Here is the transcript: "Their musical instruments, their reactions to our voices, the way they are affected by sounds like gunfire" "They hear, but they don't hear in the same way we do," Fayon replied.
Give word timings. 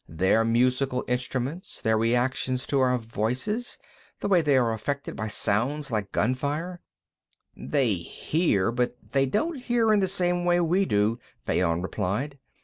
"Their 0.09 0.43
musical 0.43 1.05
instruments, 1.07 1.79
their 1.79 1.95
reactions 1.95 2.65
to 2.65 2.79
our 2.79 2.97
voices, 2.97 3.77
the 4.19 4.27
way 4.27 4.41
they 4.41 4.57
are 4.57 4.73
affected 4.73 5.15
by 5.15 5.27
sounds 5.27 5.91
like 5.91 6.11
gunfire" 6.11 6.81
"They 7.55 7.93
hear, 7.97 8.71
but 8.71 8.97
they 9.11 9.27
don't 9.27 9.57
hear 9.59 9.93
in 9.93 9.99
the 9.99 10.07
same 10.07 10.43
way 10.43 10.59
we 10.59 10.85
do," 10.85 11.19
Fayon 11.45 11.83
replied. 11.83 12.39